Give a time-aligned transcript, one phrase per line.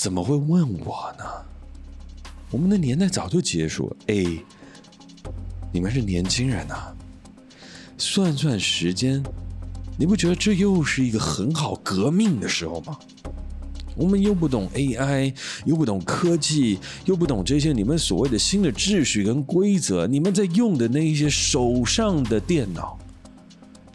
[0.00, 1.24] 怎么会问我呢？
[2.50, 3.96] 我们的年代早就结束了。
[4.06, 4.42] 哎，
[5.70, 6.96] 你们是年轻人啊，
[7.98, 9.22] 算算时间，
[9.98, 12.98] 你不觉得这又是一个很好革命的时候吗？
[13.94, 15.34] 我们又不懂 AI，
[15.66, 22.98] 又不懂科技，又不懂这些你们所谓的新的秩序跟规则，你们在用的那一些手上的电脑，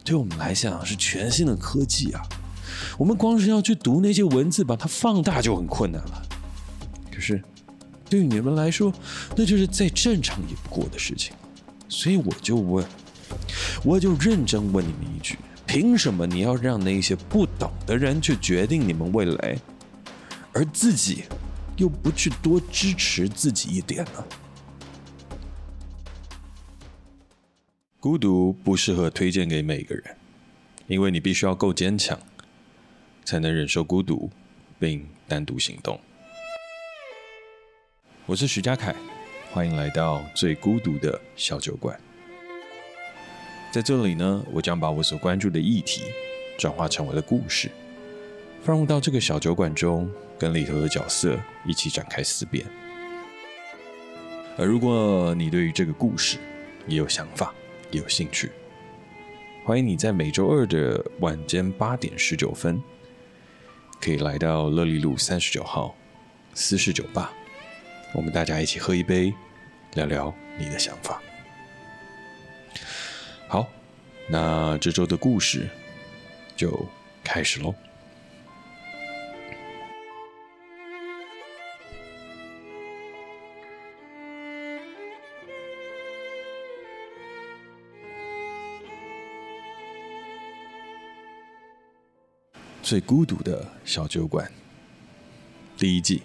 [0.04, 2.22] 对我们来讲是全新的科技啊。
[2.98, 6.22] 我们光是要去读那些文字，把它放大就很困难了。
[7.12, 7.42] 可是，
[8.08, 8.92] 对于你们来说，
[9.36, 11.34] 那就是再正常也不过的事情。
[11.88, 12.84] 所以我就问，
[13.84, 19.58] 我就认真问你们一句：凭什么你要让那些不懂的人去决定你们未来，
[20.52, 21.24] 而自己
[21.76, 24.24] 又不去多支持自己一点呢？
[27.98, 30.04] 孤独不适合推荐给每个人，
[30.86, 32.16] 因为你必须要够坚强。
[33.26, 34.30] 才能忍受孤独，
[34.78, 35.98] 并单独行动。
[38.24, 38.94] 我是徐佳凯，
[39.50, 42.00] 欢迎来到最孤独的小酒馆。
[43.72, 46.02] 在这里呢，我将把我所关注的议题
[46.56, 47.68] 转化成为了故事，
[48.62, 52.64] 放入到这个小酒馆中，跟里头的角色一起展开思辨。
[54.56, 56.38] 而如果你对于这个故事
[56.86, 57.52] 也有想法，
[57.90, 58.52] 也有兴趣，
[59.64, 62.80] 欢迎你在每周二的晚间八点十九分。
[64.00, 65.94] 可以来到乐利路三十九号
[66.54, 67.32] 私事酒吧，
[68.14, 69.34] 我们大家一起喝一杯，
[69.94, 71.20] 聊聊你的想法。
[73.48, 73.66] 好，
[74.28, 75.68] 那这周的故事
[76.56, 76.86] 就
[77.22, 77.74] 开始喽。
[92.86, 94.48] 最孤独的小酒馆，
[95.76, 96.22] 第一季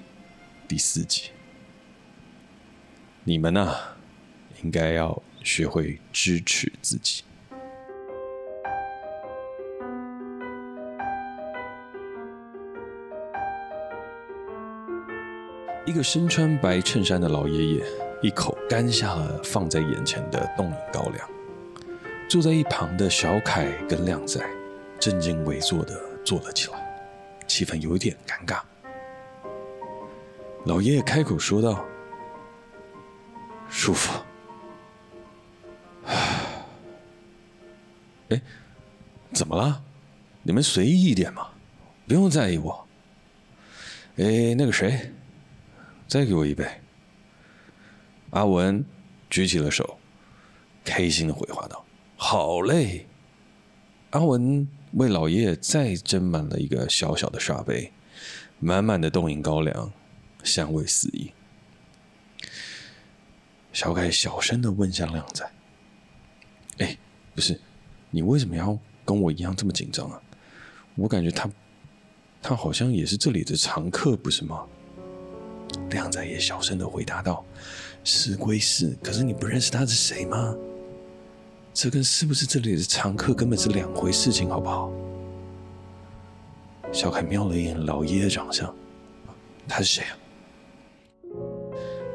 [0.67, 1.31] 第四集。
[3.23, 3.97] 你们呐、啊，
[4.61, 7.23] 应该要学会支持自己。
[15.87, 17.83] 一个身穿白衬衫的老爷爷，
[18.21, 21.27] 一口干下了放在眼前的冻饮高粱。
[22.29, 24.39] 坐在一旁的小凯跟亮仔，
[24.99, 26.10] 正襟危坐的。
[26.23, 26.79] 坐了起来，
[27.47, 28.61] 气氛有点尴尬。
[30.65, 31.83] 老爷爷开口说道
[33.69, 34.23] ：“舒服。”，
[38.29, 38.41] 哎，
[39.33, 39.83] 怎么了？
[40.43, 41.49] 你们随意一点嘛，
[42.07, 42.87] 不用在意我。
[44.17, 45.11] 哎，那个谁，
[46.07, 46.65] 再给我一杯。
[48.31, 48.85] 阿文
[49.29, 49.99] 举起了手，
[50.85, 53.05] 开心的回话道：“好嘞。”
[54.11, 54.67] 阿文。
[54.95, 57.93] 为老爷爷再斟满了一个小小的茶杯，
[58.59, 59.89] 满满的冻饮高粱，
[60.43, 61.31] 香味四溢。
[63.71, 65.49] 小凯小声的问向亮仔
[66.79, 66.97] ：“哎，
[67.33, 67.57] 不是，
[68.09, 70.21] 你为什么要跟我一样这么紧张啊？
[70.95, 71.49] 我感觉他，
[72.41, 74.67] 他好像也是这里的常客，不是吗？”
[75.89, 77.45] 亮仔也小声的回答道
[78.03, 80.53] ：“是归是，可是你不认识他是谁吗？”
[81.73, 84.91] 这跟是不是这里的常客根本是两回事情，好不好？
[86.91, 88.73] 小凯瞄了一眼老爷爷长相，
[89.67, 90.13] 他是谁啊？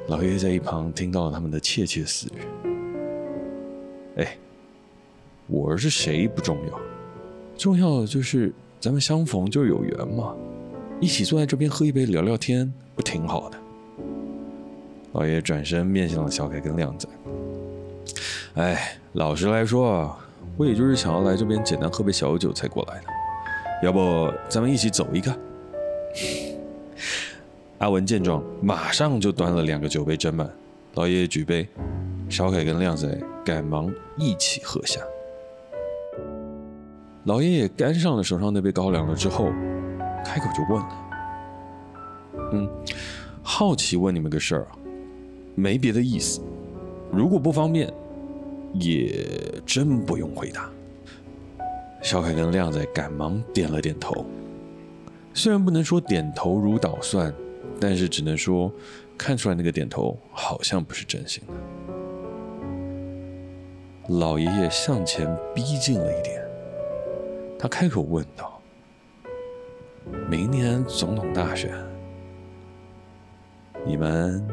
[0.09, 2.39] 老爷在一旁听到了他们的窃窃私语。
[4.17, 4.37] 哎，
[5.47, 6.81] 我是谁不重要，
[7.57, 10.37] 重要的就是咱们相逢就是有缘嘛，
[11.01, 13.59] 一起坐在这边喝一杯聊聊天，不挺好的？
[15.13, 17.09] 老爷转身面向了小凯跟亮仔。
[18.57, 20.19] 哎，老实来说啊，
[20.57, 23.05] 我也就是想要来这边简单喝杯小酒才过来的。
[23.83, 25.39] 要不咱们一起走一个？
[27.77, 30.51] 阿文见状，马上就端了两个酒杯斟满。
[30.95, 31.69] 老爷爷举杯，
[32.31, 33.07] 小凯跟靓仔
[33.45, 35.03] 赶忙一起喝下。
[37.25, 39.51] 老爷爷干上了手上那杯高粱了之后，
[40.25, 40.89] 开口就问了
[42.55, 42.67] ：“嗯，
[43.43, 44.73] 好奇问你们个事儿啊，
[45.55, 46.41] 没别的意思。
[47.13, 47.93] 如果不方便。”
[48.81, 49.27] 也
[49.65, 50.71] 真不用回答。
[52.03, 54.25] 小凯跟亮仔赶忙点了点头，
[55.35, 57.35] 虽然不能说点头如捣蒜，
[57.81, 58.71] 但是只能说
[59.19, 61.55] 看出来那个点头好像不是真心的。
[64.15, 66.41] 老爷爷向前逼近了一点，
[67.59, 68.63] 他开口问道
[70.31, 71.75] ：“明年总统大选，
[73.85, 74.47] 你们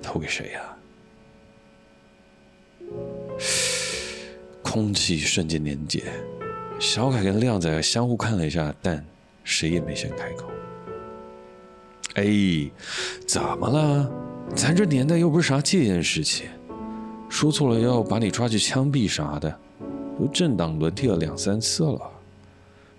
[0.00, 0.60] 投给谁呀？”
[4.72, 6.02] 空气瞬间凝结，
[6.80, 9.04] 小凯跟靓仔相互看了一下，但
[9.44, 10.50] 谁也没先开口。
[12.14, 12.24] 哎，
[13.26, 14.10] 怎么了？
[14.56, 16.44] 咱这年代又不是啥戒严时期，
[17.28, 19.60] 说错了要把你抓去枪毙啥的，
[20.18, 22.10] 都政党轮替了两三次了，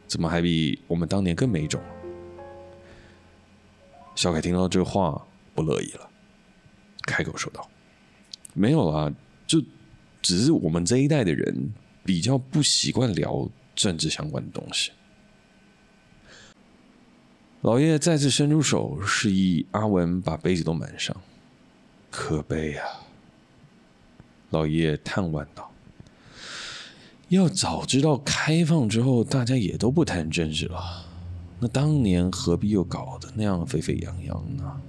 [0.08, 1.82] 怎么还比我们当年更没种？
[4.14, 5.20] 小凯听到这话
[5.56, 6.08] 不乐意了，
[7.08, 7.68] 开口说道
[8.54, 9.12] ：“没有啊，
[9.48, 9.60] 就
[10.24, 11.72] 只是我们这一代的人
[12.04, 14.92] 比较不习惯聊政治相关的东西。”
[17.62, 21.16] 老爷再次伸出手，示意阿文把杯子都满上。
[22.10, 22.86] 可悲啊！
[24.50, 25.72] 老爷叹惋道
[27.30, 31.06] ：“要早知道开放之后，大家也都不谈政治了，
[31.60, 34.82] 那当年何必又搞得那样沸沸扬扬呢？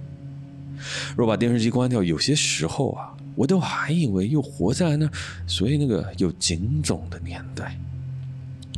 [1.15, 5.09] 若把电视机关掉，有些时候啊，我都还以为又活在那
[5.45, 7.77] 所以那个有警种的年代。”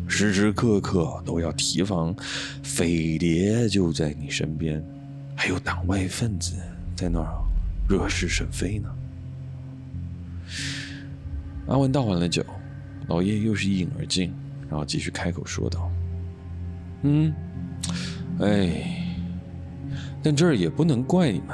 [0.09, 2.15] 时时刻刻都要提防
[2.63, 4.81] 飞碟就在你身边，
[5.36, 6.56] 还有党外分子
[6.95, 7.27] 在那儿
[7.89, 8.89] 惹是生非呢。
[11.68, 12.42] 阿文倒完了酒，
[13.07, 14.33] 老叶又是一饮而尽，
[14.69, 15.92] 然后继续开口说道
[17.04, 17.33] ：“嗯，
[18.39, 19.13] 哎，
[20.24, 21.50] 但这儿也不能怪你们，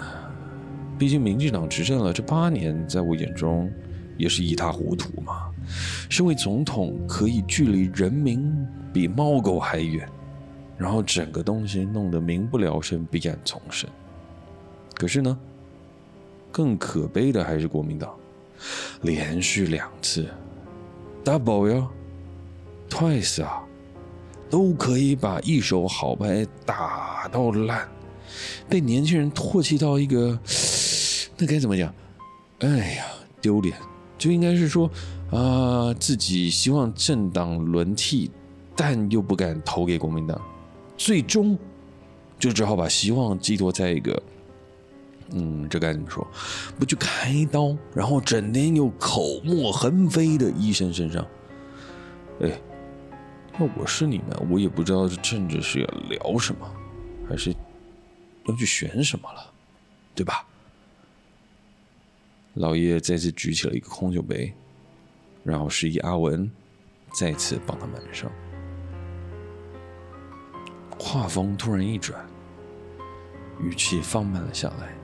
[0.97, 3.71] 毕竟民进党执政了这八年，在我眼中
[4.17, 5.49] 也是一塌糊涂嘛。”
[6.09, 8.53] 身为总统，可以距离人民
[8.91, 10.07] 比猫狗还远，
[10.77, 13.89] 然后整个东西弄得民不聊生，弊案丛生。
[14.93, 15.39] 可是呢，
[16.51, 18.13] 更可悲的还是国民党，
[19.01, 20.27] 连续两次
[21.23, 21.87] ，double 哟
[22.89, 23.63] ，twice 啊，
[24.49, 27.87] 都可以把一手好牌打到烂，
[28.69, 30.37] 被年轻人唾弃到一个，
[31.37, 31.93] 那该怎么讲？
[32.59, 33.05] 哎呀，
[33.41, 33.75] 丢脸，
[34.17, 34.89] 就应该是说。
[35.31, 38.29] 啊，自己希望政党轮替，
[38.75, 40.39] 但又不敢投给国民党，
[40.95, 41.57] 最终
[42.37, 44.21] 就只好把希望寄托在一个，
[45.31, 46.27] 嗯，这该怎么说？
[46.77, 51.25] 不去开刀，然后整天又口沫横飞的医生身上。
[52.41, 52.51] 哎，
[53.57, 56.71] 那我是你们，我也不知道这政治是要聊什么，
[57.27, 57.51] 还是
[58.45, 59.51] 要去选什么了，
[60.13, 60.45] 对吧？
[62.53, 64.53] 老爷再次举起了一个空酒杯。
[65.43, 66.49] 然后示意阿文
[67.11, 68.31] 再次帮他满上。
[70.97, 72.25] 话锋突然一转，
[73.59, 74.95] 语气放慢了下来，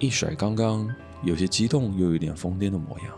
[0.00, 0.92] 一甩刚刚
[1.22, 3.16] 有些激动又有点疯癫的模样，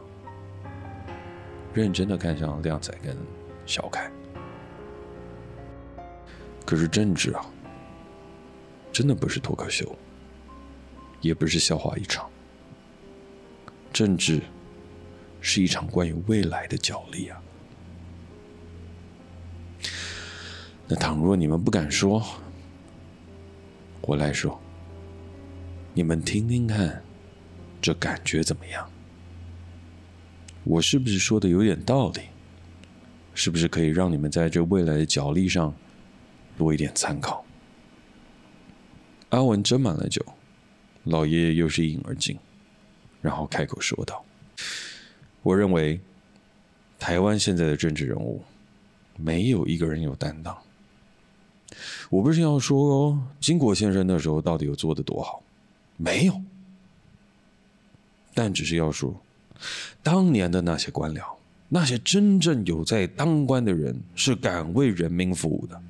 [1.72, 3.16] 认真的看向靓仔跟
[3.64, 4.12] 小凯。
[6.66, 7.46] 可是政治啊，
[8.93, 9.90] 真的不是脱口秀，
[11.22, 12.28] 也不是笑话一场，
[13.94, 14.43] 政治。
[15.46, 17.38] 是一场关于未来的角力啊！
[20.88, 22.25] 那倘若你们不敢说，
[24.00, 24.58] 我来说，
[25.93, 27.05] 你们听听看，
[27.82, 28.91] 这感觉怎么样？
[30.64, 32.23] 我是不是说的有点道理？
[33.35, 35.75] 是不是可以让你们在这未来的角力上
[36.56, 37.44] 多一点参考？
[39.29, 40.25] 阿文斟满了酒，
[41.02, 42.38] 老爷爷又是一饮而尽，
[43.25, 44.23] 然后开口说道。
[45.43, 45.99] 我认为，
[46.99, 48.43] 台湾现在的政治人物，
[49.17, 50.55] 没有一个人有担当。
[52.11, 55.43] 我不是要说金国先生那时候到底有做的多好，
[55.97, 56.38] 没有。
[58.35, 59.19] 但只是要说，
[60.02, 61.23] 当年的那些官僚，
[61.71, 65.81] 那些真正有在当官的人，是敢为人民服务的。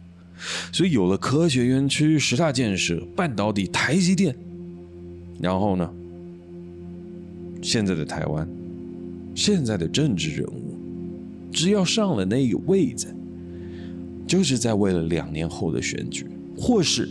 [0.73, 4.37] 所以有了科学园区、十大建设、半导体、台积电，
[5.41, 5.93] 然后呢，
[7.65, 8.47] 现在的台湾。
[9.35, 10.79] 现在的政治人物，
[11.51, 13.07] 只要上了那个位子，
[14.27, 17.09] 就是在为了两年后的选举，或是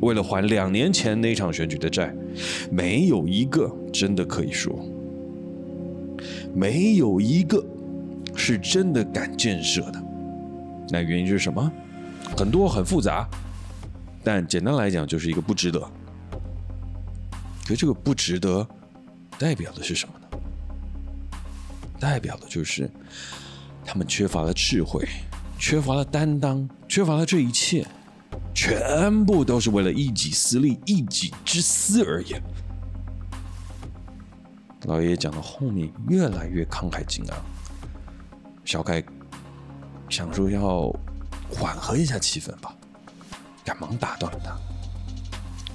[0.00, 2.14] 为了还两年前那场选举的债，
[2.70, 4.78] 没有一个真的可以说，
[6.54, 7.64] 没有一个
[8.36, 10.04] 是真的敢建设的。
[10.90, 11.72] 那原因是什么？
[12.36, 13.26] 很多很复杂，
[14.22, 15.80] 但简单来讲就是一个不值得。
[17.66, 18.64] 可这个不值得，
[19.38, 20.24] 代表的是什么呢？
[22.00, 22.90] 代表的就是
[23.84, 25.08] 他们缺乏了智慧，
[25.58, 27.86] 缺乏了担当，缺乏了这一切，
[28.54, 32.42] 全部都是为了一己私利、一己之私而言。
[34.82, 37.36] 老爷爷讲到后面越来越慷慨激昂，
[38.64, 39.02] 小凯
[40.08, 40.92] 想说要
[41.50, 42.74] 缓和一下气氛吧，
[43.64, 44.40] 赶忙打断了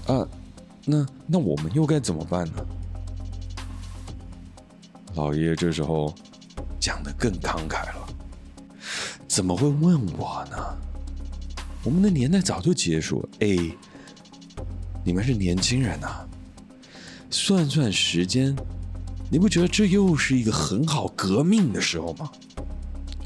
[0.06, 0.28] 他：“啊，
[0.86, 2.66] 那那我们又该怎么办呢？”
[5.16, 6.14] 老爷爷这时候
[6.80, 8.08] 讲得更慷慨了，
[9.28, 10.58] 怎么会问我呢？
[11.84, 13.30] 我们的年代早就结束了。
[13.42, 13.58] 哎，
[15.04, 16.26] 你们是年轻人啊，
[17.30, 18.56] 算算时间，
[19.30, 22.32] 你不觉得这又是一个很好革命的时候吗？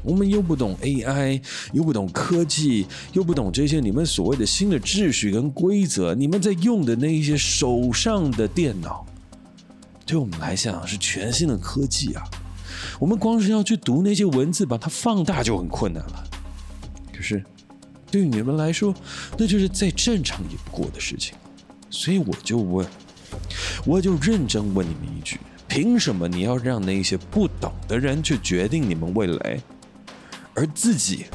[0.02, 1.42] 我们又不懂 AI，
[1.72, 9.04] 又不懂科技，又不懂这些你们所谓的新的秩序跟规则，你们在用的那一些手上的电脑，
[10.08, 12.24] 对我们来讲是全新的科技啊。
[12.98, 16.24] 我们光是要去读那些文字，把它放大就很困难了。
[17.14, 17.44] 可是，
[18.10, 18.94] 对于你们来说，
[19.36, 21.36] 那就是再正常也不过的事情。
[21.90, 22.88] 所以我就问，
[23.84, 25.38] 我就认真问你们一句：
[25.68, 29.60] 凭什么你要让那些不懂的人去决定你们未来，
[30.54, 31.26] 而自己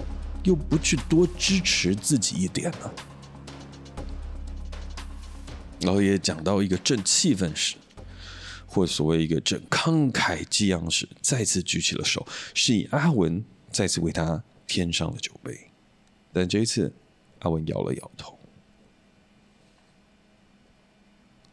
[0.43, 2.91] 又不去多支持自己一点呢？
[5.81, 7.75] 老爷讲到一个正气氛时，
[8.73, 12.25] 或所谓一个正慷慨激昂时，再次举起了手，
[12.55, 15.69] 示意阿文再次为他添上了酒杯。
[16.31, 16.91] 但这一次，
[17.41, 18.39] 阿文摇了摇头。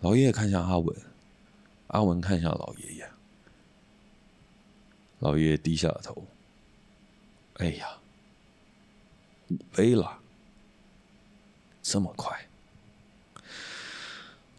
[0.00, 0.96] 老爷爷看向阿文，
[1.88, 3.10] 阿文看向老爷爷，
[5.18, 6.26] 老爷爷低下了头。
[7.56, 7.98] 哎呀，
[9.50, 10.18] 五杯了，
[11.82, 12.48] 这么快？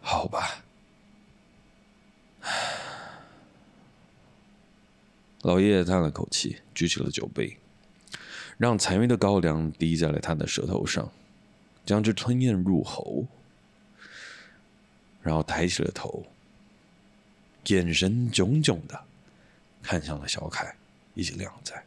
[0.00, 0.61] 好吧。
[5.42, 7.56] 老爷爷叹了口气，举起了酒杯，
[8.56, 11.10] 让残余的高粱滴在了他的舌头上，
[11.84, 13.26] 将之吞咽入喉。
[15.20, 16.24] 然后抬起了头，
[17.66, 19.00] 眼神炯炯的
[19.80, 20.74] 看向了小凯
[21.14, 21.80] 以及亮仔。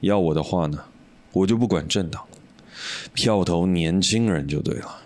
[0.00, 0.84] 要我的话呢，
[1.32, 2.26] 我就不管政党，
[3.12, 5.02] 票投年轻人就对了。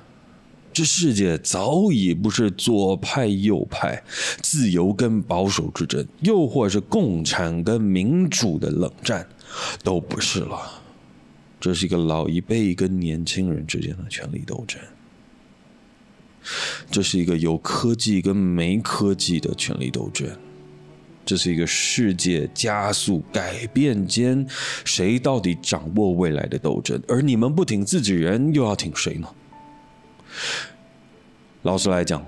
[0.73, 4.03] 这世界早已不是左派右派、
[4.41, 9.27] 自由跟保守之争，又或是共产跟民主的冷战，
[9.85, 10.83] 都不是了。
[11.61, 14.81] 这是一个老一辈跟年轻人之间的权力斗争。
[16.91, 20.29] 这是一个有科技跟没科技的权力斗争，
[21.25, 24.45] 这是一个世界加速改变间
[24.85, 29.29] 谁到底掌握未来的斗争，而你们不挺自己人，又要挺谁呢？
[31.63, 32.25] 老实来讲，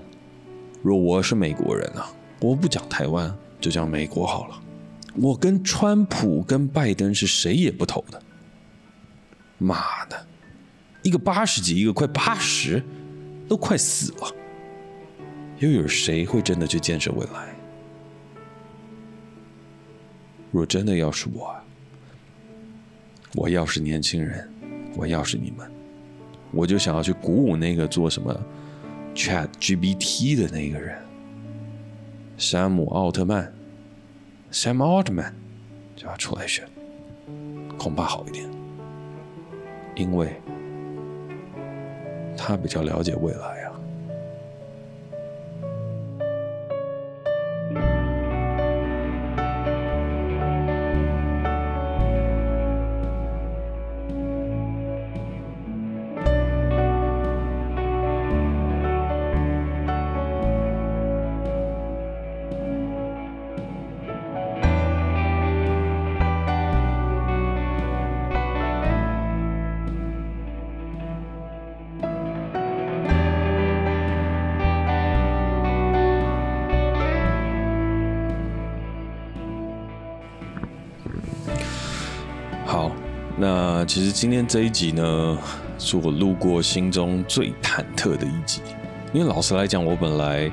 [0.82, 4.62] 若我是美国人啊，我不讲台湾，就讲美国好了。
[5.16, 8.22] 我跟川普跟拜登是谁也不投的。
[9.58, 10.26] 妈的，
[11.02, 12.82] 一个八十几，一个快八十。
[13.46, 14.34] 都快死了，
[15.58, 17.54] 又有谁会真的去建设未来？
[20.50, 21.54] 若真的要是我，
[23.34, 24.50] 我要是年轻人，
[24.96, 25.70] 我要是你们，
[26.54, 28.34] 我就想要去鼓舞那个做什么
[29.14, 30.96] ChatGPT 的那个人，
[32.36, 33.52] 山姆奥特曼
[34.52, 35.32] ，Sam Altman，
[35.96, 36.64] 就要出来选，
[37.76, 38.48] 恐怕好一点，
[39.96, 40.34] 因为。
[42.36, 43.63] 他比较了解未来。
[83.86, 85.38] 其实今天这一集呢，
[85.78, 88.62] 是我录过心中最忐忑的一集，
[89.12, 90.50] 因为老实来讲，我本来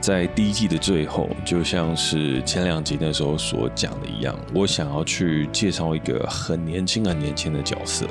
[0.00, 8.06] 在第一季的最后，就像是前两集那时候所讲的一样，我想要去介绍一个很年轻、很年轻的角色，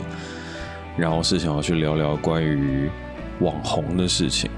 [0.97, 2.89] 然后是想要去聊聊关于
[3.39, 4.51] 网红的事情，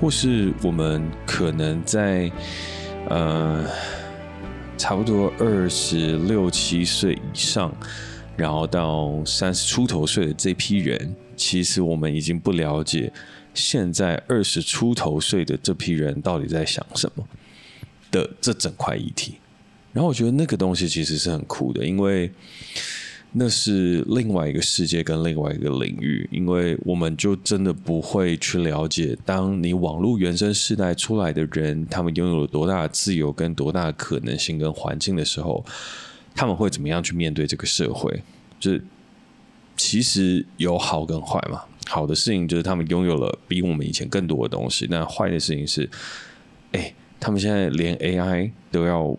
[0.00, 2.30] 或是我们可能在
[3.10, 3.64] 呃
[4.78, 7.70] 差不多二十六七岁以上。
[8.36, 13.12] 然后到三十出头岁的这批人，其实我们已经不了解
[13.54, 17.24] 现在二十出头岁的这批人到底在想什么
[18.10, 19.36] 的这整块议题。
[19.92, 22.28] 然后我觉得那个东西其实是很酷的，因为
[23.30, 35.64] 那是另外一个世界跟另外一个领域，因为我们就真的不会去了解，当你网络原生世代出来的人，他们拥有了多大的自由跟多大的可能性跟环境的时候。
[36.34, 38.22] 他们会怎么样去面对这个社会？
[38.58, 38.82] 就是
[39.76, 41.62] 其实有好跟坏嘛。
[41.86, 44.86] 好的事情就是他们拥有了比我们以前更多的东西。
[44.90, 45.88] 那坏的事情是，
[46.72, 49.16] 哎，他们现在连 AI 都要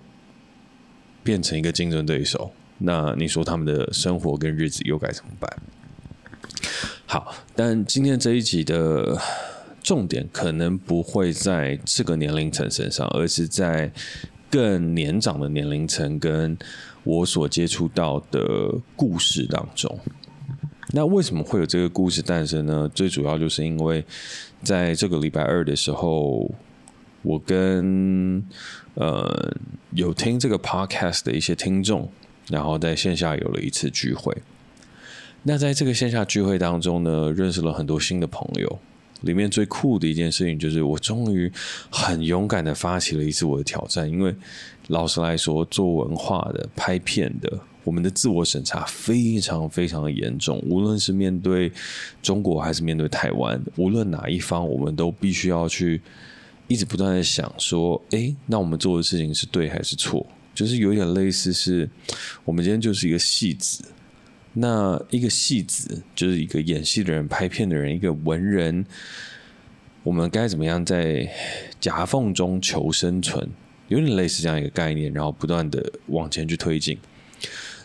[1.23, 2.51] 变成一个竞争对手。
[2.79, 5.49] 那你说他们的生活跟日子又该怎么办？
[7.05, 9.15] 好，但今天这一集的
[9.83, 13.91] 重点可能不会在这个年龄层身上，而是在
[14.49, 16.57] 更年长的年龄层跟
[17.05, 19.97] 我所接触到的故事当中。
[20.91, 22.89] 那为什么会有这个故事诞生呢？
[22.93, 24.03] 最主要就是因为
[24.61, 26.49] 在这个礼拜二的时候，
[27.21, 28.43] 我跟
[28.93, 29.53] 呃
[29.91, 32.09] 有听这个 podcast 的一些听众，
[32.49, 34.35] 然后在线下有了一次聚会。
[35.43, 38.79] 那在这个线下聚会当中呢，认识了很多新的朋友。
[39.21, 41.51] 里面最酷的一件事情就是，我终于
[41.89, 44.07] 很勇敢的发起了一次我的挑战。
[44.07, 44.35] 因为
[44.87, 50.61] 老实来说，做文化的、拍片的，我们的自我审查非常非常的严重。
[50.67, 51.71] 无论是面对
[52.21, 56.01] 中国还是面对台湾，无论哪一方，我们都必须要去
[56.67, 60.25] 一直不断的想说：诶，那我们做的事情是对还是错？
[60.53, 61.89] 就是有点类似是，
[62.43, 63.83] 我们今天就是一个戏子。
[64.53, 68.85] 那一个戏子就是一个演戏的人、拍片的人、一个文人，
[70.01, 71.29] 我们该怎么样在
[71.81, 73.49] 夹缝中求生存？
[73.87, 76.97] 有点类似这样一个概念，然后不断的往前去推进。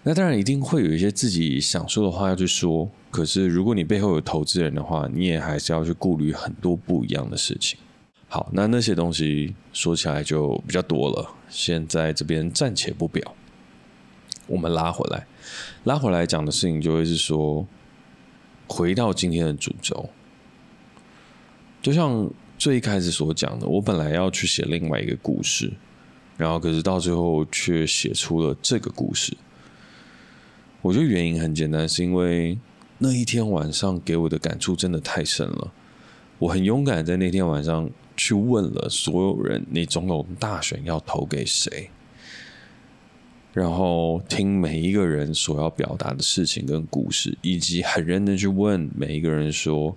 [0.02, 7.78] 那当然一定会有一些自己想说的话要去说，可是如果你背后有投资人的话，你也还是要去顾虑很多不一样的事情。
[8.26, 13.34] 好，那那些东西说起来就比较多了，现在这边暂且不表。
[14.46, 15.26] 我们拉回来，
[15.84, 17.66] 拉回来讲的事情就会是说，
[18.68, 20.08] 回到今天的主轴，
[21.82, 25.72] 就像最一开始所讲的，我本来要去写另外一个故事，
[26.40, 29.36] 然后可是到最后却写出了这个故事。
[30.80, 32.58] 我觉得原因很简单，是因为
[32.96, 35.70] 那一天晚上给我的感触真的太深了。
[36.38, 41.90] 我很勇敢在那天晚上去问了所有人：“你总统大选要投给谁？”
[43.52, 49.94] 然后听每一个人所要表达的事情跟故事，以及很认真去问每一个人说：“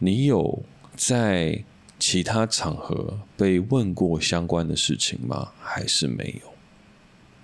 [0.00, 0.62] 你有
[0.96, 1.62] 在
[2.02, 5.52] 其他场合被问过相关的事情吗？
[5.60, 6.52] 还是没有？”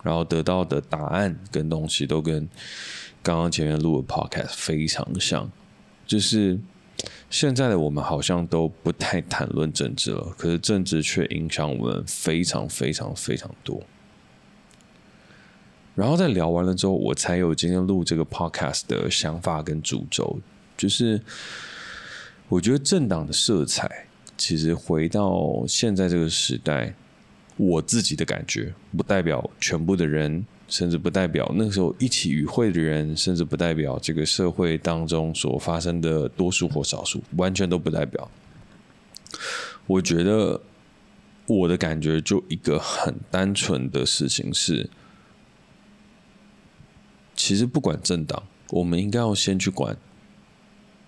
[0.03, 2.49] 然后得到的答案跟东西都跟
[3.23, 5.49] 刚刚前面录的 podcast 非常像，
[6.09, 6.59] 就是
[7.31, 13.81] 现在的我们好像都不太谈论政治了，可是政治却影响我们非常非常非常多。
[15.95, 20.41] 然后在聊完了之后，我才有今天录这个 podcast 的想法跟主轴，
[20.77, 21.23] 就是
[22.49, 24.08] 我觉得政党的色彩，
[24.39, 26.95] 其实回到现在这个时代，
[27.57, 38.31] 我自己的感觉，不代表全部的人，甚至不代表那个时候一起与会的人，甚至不代表这个社会当中所发生的多数或少数，完全都不代表。
[39.87, 40.61] 我觉得
[41.47, 44.89] 我的感觉就一个很单纯的事情是。
[47.35, 49.97] 其实不管政党，我们应该要先去管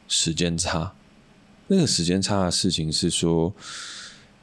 [0.06, 0.94] 时间差。
[1.72, 3.54] 那个时间差的事情是说，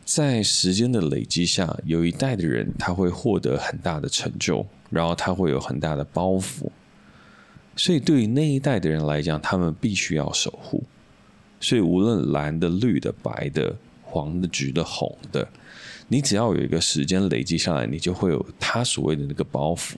[0.05, 6.69] 在时间的累积下，有一代的人他会获得很大的成就，然后他会有很大的包袱。
[7.75, 10.81] 所以对于那一代的人来讲，他们必须要守护。
[11.59, 15.45] 所以无论蓝的、绿的、白的、黄的、橘的、红的，
[16.07, 19.95] 你只要有一个时间累积下来，你就会有他所谓的那个包袱。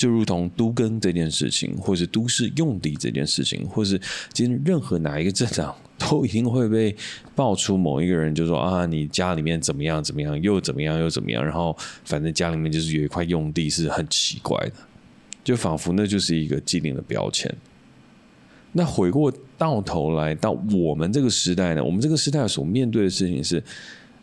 [0.00, 4.00] 就如同都更这件事情，或是都市用地这件事情，或是
[4.32, 6.96] 今天任何哪一个政党，都一定会被
[7.34, 14.72] 爆出某一个人就说啊，你家里面怎么样怎么样，又怎么样又怎么样，然后反正家里面就是有一块用地是很奇怪的，
[15.44, 17.54] 就仿佛那就是一个既定的标签。
[18.72, 23.62] 那回过到头来到我们这个时代呢，我们这个时代所面对的事情是，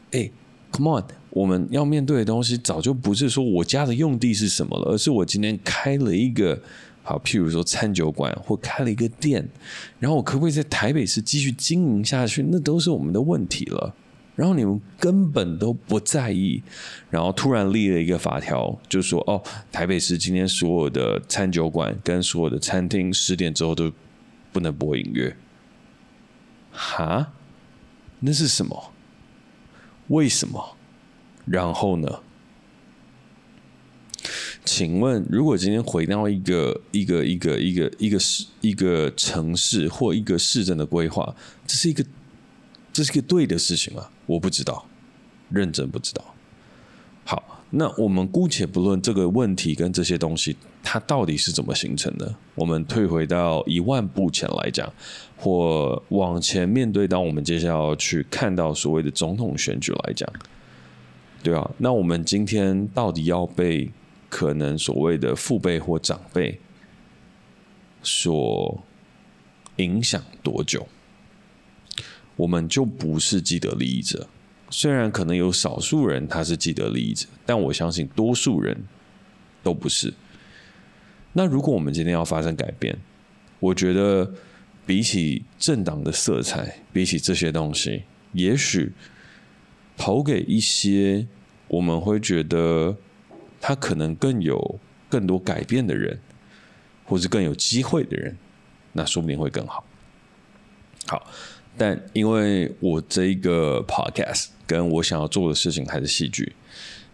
[0.10, 0.28] 哎
[0.72, 1.06] ，Come on。
[1.30, 6.60] 我们要面对的东西，早就不是说我家的用地是什么了，而是我今天开了一个
[7.04, 9.48] 好，譬如说餐酒馆或开了一个店，
[10.00, 12.44] 然后我可不可以在台北市继续经营下去？
[12.50, 13.94] 那都是我们的问题了。
[14.36, 16.64] 然后你们根本都不在意，
[17.12, 19.40] 然后突然立了一个法条，就说哦，
[19.72, 23.92] 台北市今天所有的餐酒馆跟所有的餐厅十点之后都
[24.52, 25.36] 不能播音乐。
[26.72, 27.32] 哈？
[28.20, 28.92] 那是什么？
[30.08, 30.76] 为什么？
[31.46, 32.20] 然后呢？
[34.66, 41.34] 请问，如果今天回到一个一个一个一个一个市一个城市或一个市政的规划，
[41.66, 42.06] 这是一个
[42.92, 44.10] 这是一个对的事情吗？
[44.26, 44.86] 我不知道，
[45.50, 46.36] 认真不知道。
[47.24, 50.58] 好，那我们姑且不论这个问题跟这些东西，
[50.90, 52.34] 它到底是怎么形成的。
[52.56, 54.90] 我们退回到一万步前来讲，
[55.36, 60.32] 或往前面对到我们接下来要去看到所谓的总统选举来讲。
[61.44, 63.92] 对啊，那我们今天到底要被
[64.30, 66.58] 可能所谓的父辈或长辈
[68.02, 68.82] 所
[69.76, 70.88] 影响多久？
[72.38, 74.26] 我们就不是既得利益者。
[74.70, 78.86] 虽然可能有少数人他是既得利益者，但我相信多数人
[79.62, 80.14] 都不是。
[81.38, 82.98] 那如果我们今天要发生改变，
[83.60, 84.34] 我觉得
[84.88, 88.02] 比起政党的色彩，比起这些东西，
[88.34, 88.92] 也许
[89.96, 91.28] 投给一些
[91.68, 92.98] 我们会觉得
[93.62, 96.20] 他可能更有更多改变的人，
[97.06, 98.36] 或是更有机会的人，
[98.94, 99.86] 那说不定会更好。
[101.06, 101.28] 好。
[101.80, 106.56] 但因为我这一个 podcast 跟我想要做的事情还是戏剧，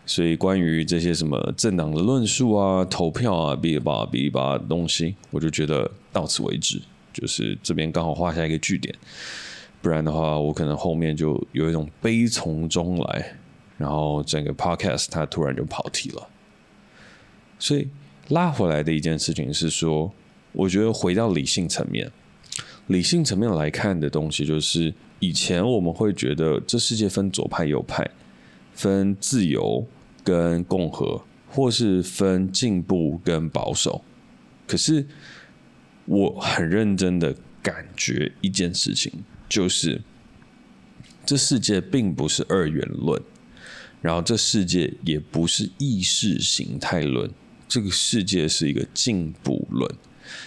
[0.05, 6.81] 所以关于这些什么政党的论述啊、投票啊、哔哩吧啦哔哩吧的东西，我就觉得到此为止，
[7.13, 8.93] 就是这边刚好画下一个句点，
[9.81, 13.37] 不然的话，我可能后面就有一种悲从中来，
[13.77, 16.27] 然后整个 podcast 它突然就跑题了。
[17.57, 17.87] 所以
[18.27, 20.11] 拉回来的一件事情是说，
[20.51, 22.11] 我觉得回到理性层面。
[22.87, 28.05] 理性层面来看的东西，就是以前我们会觉得这世界分左派右派，
[28.73, 29.85] 分自由
[30.23, 34.03] 跟共和，或是分进步跟保守。
[34.67, 35.05] 可是
[36.05, 39.11] 我很认真的感觉一件事情，
[39.47, 40.01] 就是
[41.25, 43.21] 这世界并不是二元论，
[44.01, 47.29] 然后这世界也不是意识形态论，
[47.67, 49.89] 这个世界是一个进步论。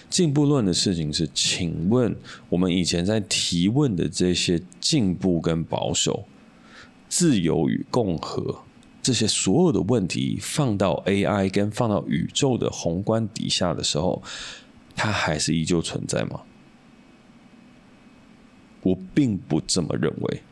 [0.09, 2.17] 进步论的事情是，请问
[2.49, 6.27] 我们以前在提问的这些进步跟保守、
[7.09, 8.62] 自由与共和
[9.03, 14.23] 这些所有的问题，放到 AI 跟放到宇宙的宏观底下的时候，
[14.95, 16.40] 它还是依旧存在吗？
[18.83, 20.42] 我并不这么认为。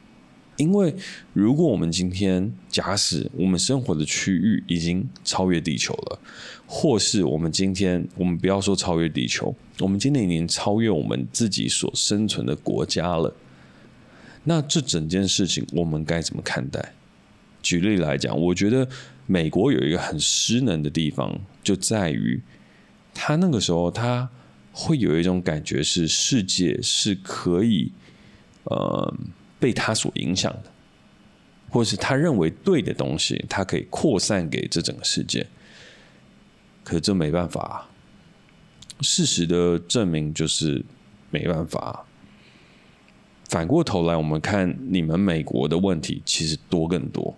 [0.57, 0.95] 因为，
[1.33, 6.21] 如果我们今天假使我们生活的区域已经超越地球了，
[6.65, 13.35] 或是我们今天我们不要说超越地球，我们今天已经超越我们自己所生存的国家了，
[14.45, 16.95] 那这整件事情我们该怎么看待？
[17.63, 18.89] 举例来讲，我觉得
[19.27, 22.41] 美国有一个很失能的地方，就在于
[23.13, 24.29] 他那个时候他
[24.73, 27.93] 会有一种感觉是世界是可以，
[28.65, 29.15] 呃。
[29.61, 30.71] 被他所影响的，
[31.71, 35.47] 或是他认为对的东西，他可以扩散给这整个世界。
[36.83, 37.89] 可这没办法，
[39.01, 40.85] 事实的证明就是
[41.31, 42.05] 没办法。
[43.49, 47.37] 反过头来，我们看你们美国的问题，其实多更多。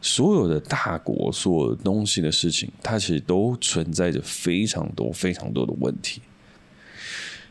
[0.00, 6.22] 所有的大国，所有东西的事情，它其实都存在着非常多、非常多的问题。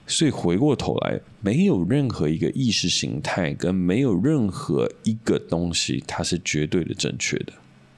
[0.08, 7.52] 所以回过头来，没有任何一个意识形态，跟没有任何一个东西，它是绝对的正确的。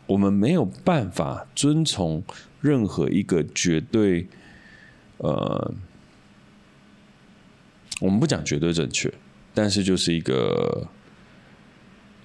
[0.08, 2.24] 我们没有办法遵从
[2.62, 4.28] 任何一个绝对，
[5.18, 5.72] 呃，
[8.02, 9.14] 我们不讲绝对正确，
[9.62, 10.88] 但是就是一个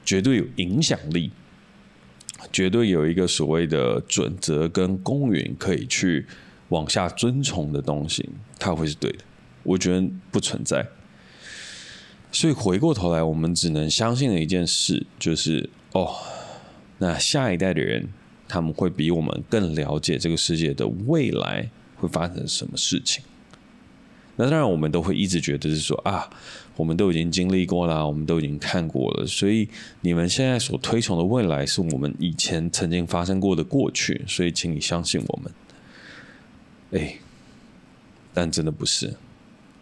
[0.05, 1.33] 绝对有影响力，
[2.53, 6.27] 绝对有一个所谓的准则跟公允可以去
[6.68, 9.18] 往下遵从的东西，它会是对的。
[9.64, 10.87] 我觉得不存在，
[12.31, 16.14] 所以回过头来，我们只能相信的一件事就是：哦，
[16.99, 18.09] 那下一代的人
[18.47, 23.25] 他们会比我们更了解这个世界的未来会发生什么事情。
[24.37, 26.29] 那当然，我们都会一直觉得是说啊，
[26.77, 29.69] 我们都已经经历过了，我们都已经看过了，所以
[30.01, 35.53] 你们现在所推崇的未来是我们以前曾经发生过的过去，所以请你相信我们。
[36.93, 37.17] 哎，
[38.33, 39.15] 但真的不是。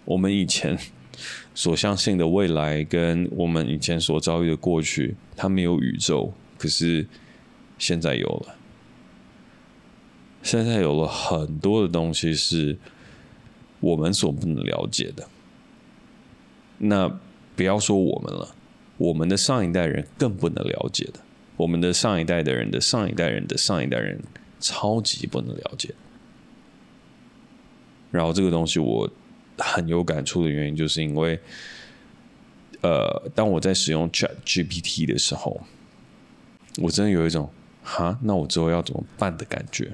[0.04, 0.78] 我们以前
[1.54, 7.06] 所相信的未来，跟我们以前所遭遇的过去，它没有宇宙，可是
[7.78, 8.56] 现在有了。
[10.42, 12.76] 现在有了很多的东西是
[13.78, 15.28] 我们所不能了解的。
[16.84, 17.08] 那
[17.56, 18.54] 不要说我们了，
[18.98, 21.20] 我们的上一代人更不能了解的。
[21.56, 24.20] 我们的上一代的人的上一代人的上一代人，
[24.60, 25.94] 超级不能了解。
[28.10, 29.10] 然后这个东西我。
[29.58, 31.38] 很有感触的原因，就是因为，
[32.80, 35.60] 呃，当我在使用 Chat GPT 的时候，
[36.78, 37.48] 我真的有一种
[37.84, 39.92] 哈，那我之后要怎么办的感觉，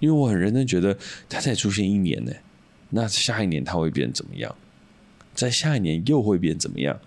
[0.00, 0.98] 因为我很认真觉得
[1.30, 2.32] 它才出现一年呢，
[2.90, 4.54] 那下一年它会变怎么样？
[5.36, 6.98] 在下一年又会变怎么样？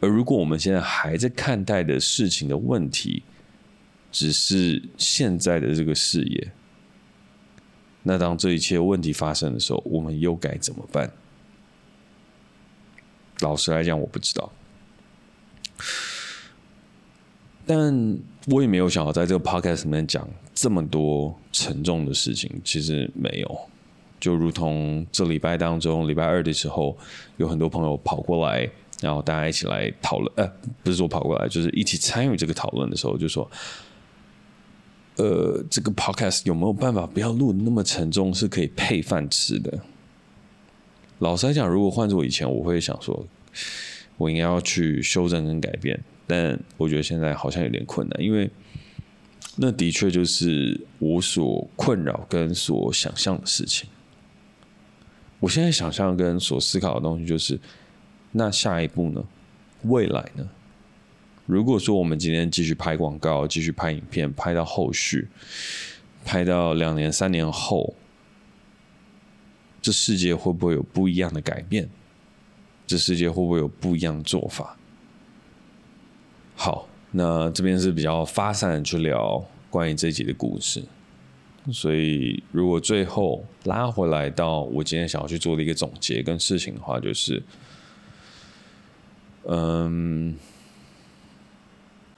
[0.00, 3.22] 而如果我们现在还在看待的事情的问题，
[4.10, 6.52] 只是现在的这个视野。
[8.02, 11.08] 那当这一切问题发生的时候，我们又该怎么办？
[13.38, 14.52] 老实来讲，我不知道。
[17.64, 18.18] 但
[18.48, 22.50] 我也没有想要在这个 podcast 里面讲这么多沉重的事情。
[22.64, 23.70] 其实没有，
[24.22, 26.96] 就如同这礼拜当中，礼拜二的时候，
[27.38, 30.46] 有很多朋友跑过来然后大家一起来讨论，呃，
[30.84, 33.50] 不是说跑过来，就是一起参与这个讨论的时候，就说，
[35.16, 39.80] 呃，这个 podcast 有没有办法不要录那么沉重，是可以配饭吃的？
[41.18, 43.26] 老实来讲，如果换做以前，我会想说，
[44.16, 48.48] 我应该要去修正跟改变，但我觉得现在好像有点困难，因为
[49.56, 53.88] 那的确就是我所困扰跟所想象的事情。
[55.42, 57.60] 我现在想象跟所思考的东西就是。
[58.34, 59.22] 那下一步呢？
[59.82, 60.48] 未来呢？
[61.44, 65.28] 如果说我们今天继续拍广告，继续拍影片，拍到后续，
[66.24, 67.94] 拍到两年、三年后，
[69.82, 71.86] 这世界会不会有不一样的改变？
[72.86, 74.78] 这世界会不会有不一样的做法？
[76.54, 80.82] 好，那这边是比较发散的去聊关于这集的故事，
[81.70, 87.42] 所以如果最后拉回来到我今天想要去做的一个总结跟事情的话，就是。
[89.44, 90.36] 嗯，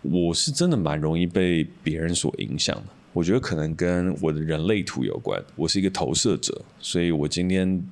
[0.02, 2.82] 我是真的蛮容易被别人所影响的。
[3.14, 5.42] 我觉得可能跟我的人类图有关。
[5.56, 7.82] 我是一个投射者，所以我今天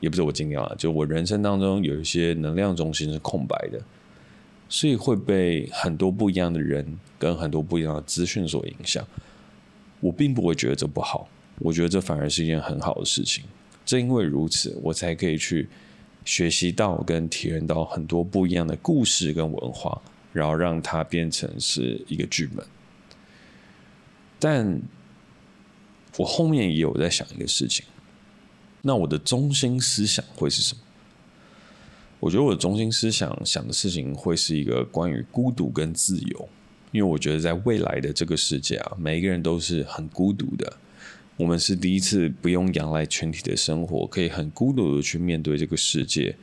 [0.00, 3.80] 也不是我今天啊，就我人生当中有一些能量中心是空白的，
[4.68, 9.02] 所以会被很多不一样的人跟很多不一样的资讯所影响。
[10.00, 11.28] 我并不会觉得这不好，
[11.58, 13.44] 我觉得这反而是一件很好的事情。
[13.84, 15.68] 正因为如此，我才可以去。
[16.28, 22.66] 学习到跟体验到很多不一样的故事跟文化，然后让它变成是一个剧本。
[24.40, 24.82] 但
[26.16, 27.84] 我后面也有在想一个事情，
[28.82, 30.80] 那我的中心思想会是什么？
[32.18, 36.48] 我觉得我的中心思想想的事情会是一个关于孤独跟自由，
[36.96, 40.78] 因为我觉得在未来的这个世界啊，每一个人都是很孤独的。
[41.36, 46.34] 我们是第一次不用仰赖群体的生活，可以很孤独的去面对这个世界，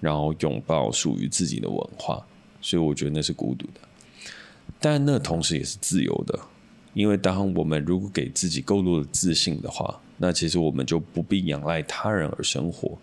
[0.00, 2.26] 然后拥抱属于自己的文化，
[2.60, 3.80] 所以我觉得那是孤独的，
[4.80, 6.36] 但那同时也是自由的，
[6.92, 12.98] 因为当我们如果给自己够多的自信的话，那其实我们就不必仰赖他人而生活。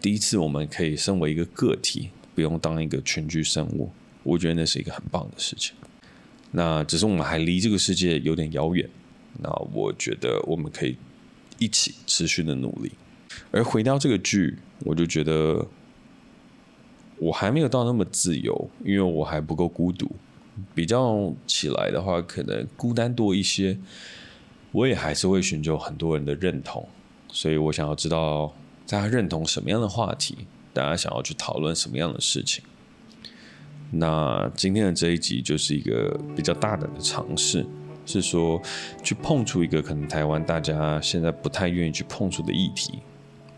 [0.00, 3.90] 第一次我们可以身为一个个体，不用当一个群居生物，
[4.22, 5.74] 我觉得那是一个很棒的事情。
[6.56, 8.88] 那只是我们还离这个世界有点遥远。
[9.42, 10.96] 那我觉得我们可以
[11.58, 12.90] 一起持续的努力。
[13.50, 15.66] 而回到这个剧，我就觉得
[17.18, 20.10] 我还没有到那么自由，因为我还不够孤独。
[20.74, 23.78] 比较起来的话，可能孤单多一些。
[24.72, 26.88] 我也还是会寻求很多人的认同，
[27.28, 28.54] 所以我想要知道
[28.86, 32.64] 大家认同什么样的话题，大家想要去讨论什么样的事情。
[33.90, 37.66] 那今天的这一集就是一个比较大胆的尝试。
[38.08, 38.62] 是说，
[39.02, 43.00] 去碰触一个可能台湾大家现在不太愿意去碰触的议题，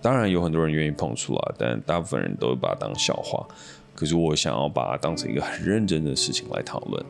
[0.01, 3.47] 当然有很多人愿意碰触啊，但大部分人都把它当笑话。
[3.95, 7.05] 可是我想要把它当成一个很认真的事情来讨论。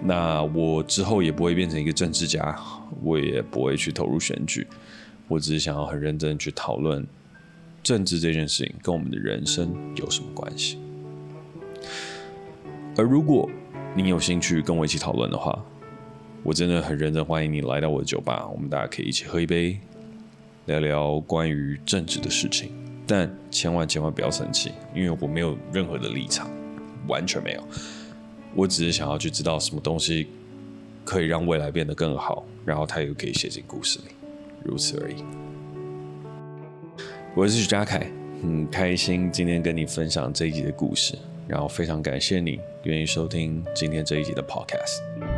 [0.00, 2.58] 那我之后也不会变成一个政治家，
[3.02, 4.66] 我也不会去投入选举，
[5.28, 7.06] 我只是想要很认真去讨论
[7.82, 10.78] 政治这件事情跟我们的人生有什么关系。
[12.96, 13.50] 而如果
[13.94, 15.58] 你有兴趣跟我一起讨论的话，
[16.42, 19.78] 我真的很认真欢迎你来到我的酒吧，我们大家可以一起喝一杯，
[20.66, 22.70] 聊聊关于政治的事情。
[23.06, 26.48] 但千万千万不要生气，因为我没有任何的立场，
[27.06, 27.62] 完全没有。
[28.54, 30.28] 我只是想要去知道什么东西
[31.04, 34.04] 可以让未来变得更好，然后它又可以写进故事里，
[34.64, 35.16] 如此而已。
[37.34, 45.33] 我是许家凯，很开心今天跟你分享这一集的故事，然后非常感谢你愿意收听今天这一集的 Podcast。